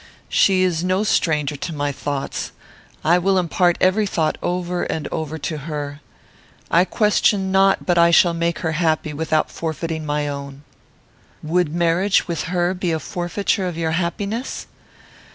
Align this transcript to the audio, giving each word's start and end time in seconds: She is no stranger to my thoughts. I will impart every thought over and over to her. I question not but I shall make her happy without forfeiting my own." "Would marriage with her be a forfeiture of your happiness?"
She 0.29 0.63
is 0.63 0.83
no 0.83 1.03
stranger 1.03 1.55
to 1.57 1.73
my 1.73 1.91
thoughts. 1.91 2.53
I 3.05 3.19
will 3.19 3.37
impart 3.37 3.77
every 3.79 4.07
thought 4.07 4.35
over 4.41 4.81
and 4.81 5.07
over 5.09 5.37
to 5.37 5.57
her. 5.69 6.01
I 6.71 6.85
question 6.85 7.51
not 7.51 7.85
but 7.85 7.99
I 7.99 8.09
shall 8.09 8.33
make 8.33 8.57
her 8.65 8.71
happy 8.71 9.13
without 9.13 9.51
forfeiting 9.51 10.03
my 10.03 10.27
own." 10.27 10.63
"Would 11.43 11.69
marriage 11.75 12.27
with 12.27 12.45
her 12.45 12.73
be 12.73 12.91
a 12.91 12.99
forfeiture 12.99 13.67
of 13.67 13.77
your 13.77 13.91
happiness?" 13.91 14.65